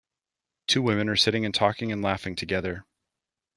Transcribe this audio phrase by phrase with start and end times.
[0.65, 2.87] Two women are sitting and talking and laughing together.